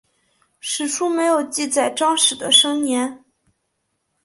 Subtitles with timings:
[0.59, 3.23] 史书没有记载张氏的生年。